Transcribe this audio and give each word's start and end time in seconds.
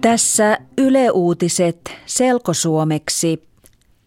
Tässä 0.00 0.58
Yle 0.78 1.10
Uutiset 1.10 1.94
selkosuomeksi 2.06 3.48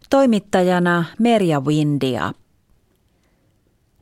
toimittajana 0.10 1.06
Merja 1.20 1.60
Windia. 1.60 2.34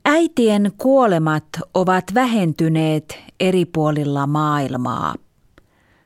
Äitien 0.06 0.72
kuolemat 0.78 1.44
ovat 1.74 2.04
vähentyneet 2.14 3.20
eri 3.40 3.66
puolilla 3.66 4.28
maailmaa. 4.28 5.16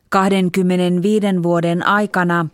25 0.09 1.25
vuoden 1.43 1.87
aikana 1.87 2.45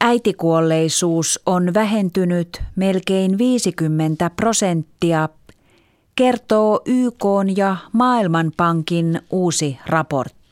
äitikuolleisuus 0.00 1.40
on 1.46 1.74
vähentynyt 1.74 2.62
melkein 2.76 3.38
50 3.38 4.30
prosenttia, 4.30 5.28
kertoo 6.14 6.80
YK 6.86 7.24
ja 7.56 7.76
Maailmanpankin 7.92 9.20
uusi 9.30 9.78
raportti. 9.86 10.43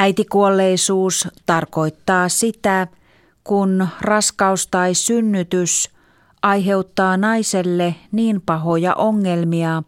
Äitikuolleisuus 0.00 1.28
tarkoittaa 1.46 2.28
sitä, 2.28 2.86
kun 3.44 3.88
raskaus 4.00 4.66
tai 4.66 4.94
synnytys 4.94 5.90
aiheuttaa 6.42 7.16
naiselle 7.16 7.94
niin 8.12 8.42
pahoja 8.46 8.94
ongelmia, 8.94 9.82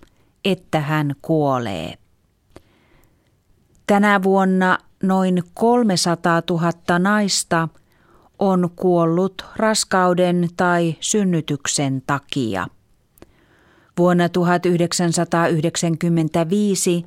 että 0.45 0.81
hän 0.81 1.15
kuolee. 1.23 1.95
Tänä 3.87 4.23
vuonna 4.23 4.79
noin 5.03 5.43
300 5.55 6.43
000 6.51 6.99
naista 6.99 7.69
on 8.39 8.71
kuollut 8.77 9.45
raskauden 9.57 10.49
tai 10.57 10.97
synnytyksen 11.01 12.03
takia. 12.07 12.67
Vuonna 13.99 14.29
1995 14.29 17.07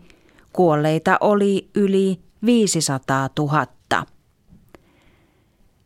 kuolleita 0.54 1.18
oli 1.22 1.70
yli 1.76 2.20
500 2.45 3.30
000. 3.39 3.67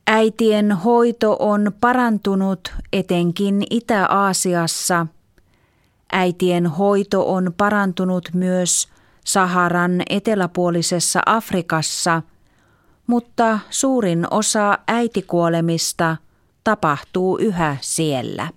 Äitien 0.07 0.71
hoito 0.71 1.37
on 1.39 1.71
parantunut 1.81 2.73
etenkin 2.93 3.63
Itä-Aasiassa. 3.69 5.07
Äitien 6.11 6.67
hoito 6.67 7.33
on 7.33 7.53
parantunut 7.57 8.29
myös 8.33 8.87
Saharan 9.25 10.01
eteläpuolisessa 10.09 11.21
Afrikassa, 11.25 12.21
mutta 13.07 13.59
suurin 13.69 14.27
osa 14.31 14.77
äitikuolemista 14.87 16.17
tapahtuu 16.63 17.37
yhä 17.37 17.77
siellä. 17.81 18.49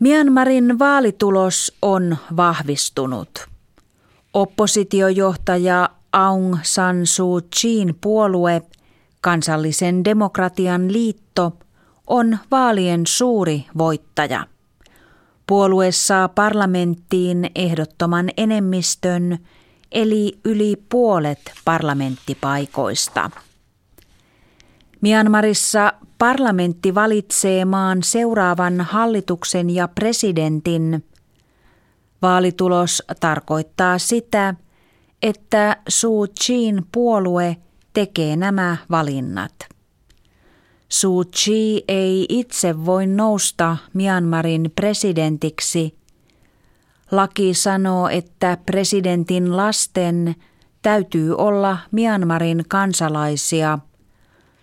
Myanmarin 0.00 0.78
vaalitulos 0.78 1.72
on 1.82 2.16
vahvistunut. 2.36 3.48
Oppositiojohtaja 4.34 5.88
Aung 6.12 6.58
San 6.62 7.06
Suu 7.06 7.40
Kyiin 7.60 7.94
puolue, 8.00 8.62
kansallisen 9.20 10.04
demokratian 10.04 10.92
liitto, 10.92 11.52
on 12.06 12.38
vaalien 12.50 13.02
suuri 13.06 13.66
voittaja. 13.78 14.46
Puolue 15.46 15.92
saa 15.92 16.28
parlamenttiin 16.28 17.50
ehdottoman 17.54 18.30
enemmistön, 18.36 19.38
eli 19.92 20.38
yli 20.44 20.76
puolet 20.88 21.52
parlamenttipaikoista. 21.64 23.30
Myanmarissa 25.00 25.92
parlamentti 26.18 26.94
valitsee 26.94 27.64
maan 27.64 28.02
seuraavan 28.02 28.80
hallituksen 28.80 29.70
ja 29.70 29.88
presidentin. 29.88 31.04
Vaalitulos 32.22 33.02
tarkoittaa 33.20 33.98
sitä, 33.98 34.54
että 35.22 35.76
Suu 35.88 36.26
Kyiin 36.46 36.86
puolue 36.92 37.56
tekee 37.92 38.36
nämä 38.36 38.76
valinnat. 38.90 39.54
Suu 40.88 41.24
Kyi 41.44 41.84
ei 41.88 42.26
itse 42.28 42.84
voi 42.84 43.06
nousta 43.06 43.76
Myanmarin 43.94 44.72
presidentiksi. 44.74 45.98
Laki 47.10 47.54
sanoo, 47.54 48.08
että 48.08 48.58
presidentin 48.66 49.56
lasten 49.56 50.34
täytyy 50.82 51.36
olla 51.36 51.78
Myanmarin 51.92 52.64
kansalaisia– 52.68 53.78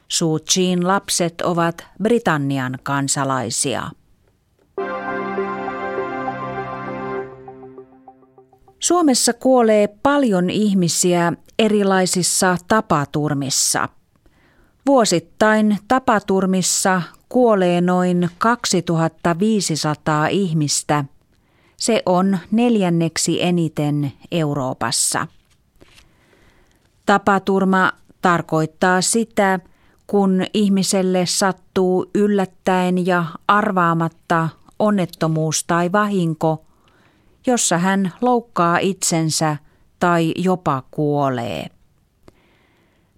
Suu 0.07 0.39
Kyiin 0.53 0.87
lapset 0.87 1.41
ovat 1.41 1.85
Britannian 2.03 2.79
kansalaisia. 2.83 3.91
Suomessa 8.79 9.33
kuolee 9.33 9.87
paljon 9.87 10.49
ihmisiä 10.49 11.33
erilaisissa 11.59 12.57
tapaturmissa. 12.67 13.89
Vuosittain 14.85 15.77
tapaturmissa 15.87 17.01
kuolee 17.29 17.81
noin 17.81 18.29
2500 18.37 20.27
ihmistä. 20.27 21.05
Se 21.77 22.03
on 22.05 22.37
neljänneksi 22.51 23.43
eniten 23.43 24.11
Euroopassa. 24.31 25.27
Tapaturma 27.05 27.91
tarkoittaa 28.21 29.01
sitä, 29.01 29.59
kun 30.07 30.43
ihmiselle 30.53 31.25
sattuu 31.25 32.09
yllättäen 32.15 33.05
ja 33.05 33.25
arvaamatta 33.47 34.49
onnettomuus 34.79 35.63
tai 35.63 35.91
vahinko, 35.91 36.65
jossa 37.47 37.77
hän 37.77 38.13
loukkaa 38.21 38.77
itsensä 38.77 39.57
tai 39.99 40.33
jopa 40.35 40.83
kuolee. 40.91 41.67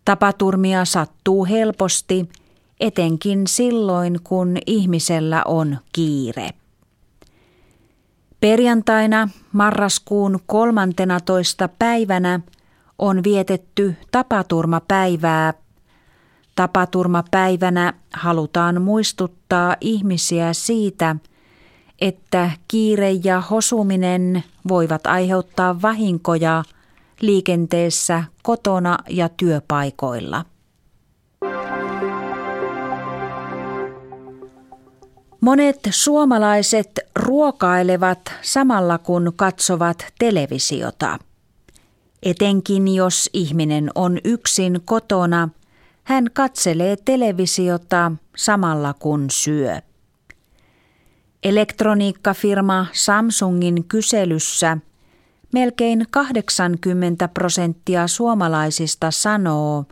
Tapaturmia 0.05 0.85
sattuu 0.85 1.45
helposti, 1.45 2.29
etenkin 2.79 3.47
silloin, 3.47 4.19
kun 4.23 4.57
ihmisellä 4.67 5.41
on 5.45 5.77
kiire. 5.93 6.49
Perjantaina 8.39 9.29
marraskuun 9.51 10.39
13. 10.45 11.69
päivänä 11.79 12.39
on 12.99 13.23
vietetty 13.23 13.95
tapaturmapäivää 14.11 15.53
Tapaturmapäivänä 16.59 17.93
halutaan 18.13 18.81
muistuttaa 18.81 19.75
ihmisiä 19.81 20.53
siitä, 20.53 21.15
että 22.01 22.51
kiire 22.67 23.11
ja 23.11 23.41
hosuminen 23.41 24.43
voivat 24.67 25.07
aiheuttaa 25.07 25.81
vahinkoja 25.81 26.63
liikenteessä 27.21 28.23
kotona 28.43 28.97
ja 29.09 29.29
työpaikoilla. 29.29 30.45
Monet 35.41 35.79
suomalaiset 35.89 36.99
ruokailevat 37.15 38.19
samalla 38.41 38.97
kun 38.97 39.33
katsovat 39.35 40.05
televisiota. 40.19 41.19
Etenkin 42.23 42.95
jos 42.95 43.29
ihminen 43.33 43.89
on 43.95 44.17
yksin 44.23 44.81
kotona– 44.85 45.49
hän 46.09 46.25
katselee 46.33 46.95
televisiota 47.05 48.11
samalla 48.37 48.93
kun 48.93 49.25
syö. 49.31 49.81
Elektroniikkafirma 51.43 52.85
Samsungin 52.93 53.83
kyselyssä 53.83 54.77
melkein 55.53 56.05
80 56.11 57.27
prosenttia 57.27 58.07
suomalaisista 58.07 59.11
sanoo, 59.11 59.85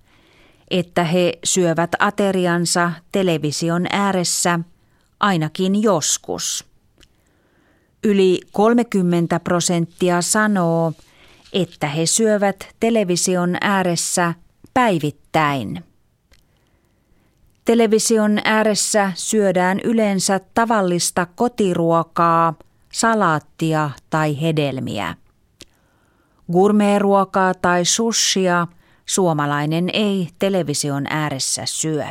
että 0.71 1.03
he 1.03 1.33
syövät 1.43 1.91
ateriansa 1.99 2.91
television 3.11 3.85
ääressä 3.91 4.59
ainakin 5.19 5.83
joskus. 5.83 6.65
Yli 8.03 8.41
30 8.51 9.39
prosenttia 9.39 10.21
sanoo, 10.21 10.93
että 11.53 11.87
he 11.87 12.05
syövät 12.05 12.75
television 12.79 13.57
ääressä 13.61 14.33
päivittäin. 14.73 15.83
Television 17.67 18.39
ääressä 18.43 19.11
syödään 19.15 19.79
yleensä 19.83 20.39
tavallista 20.53 21.25
kotiruokaa, 21.25 22.53
salaattia 22.93 23.89
tai 24.09 24.41
hedelmiä. 24.41 25.15
Gourmetruokaa 26.51 27.53
tai 27.53 27.85
sushia 27.85 28.67
suomalainen 29.05 29.89
ei 29.93 30.29
television 30.39 31.05
ääressä 31.09 31.61
syö. 31.65 32.05